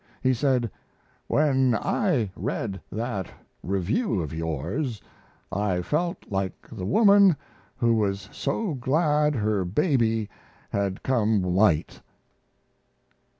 [0.23, 0.71] [He said:
[1.27, 3.29] "When I read that
[3.61, 4.99] review of yours,
[5.51, 7.35] I felt like the woman
[7.77, 10.27] who was so glad her baby
[10.71, 12.01] had come white."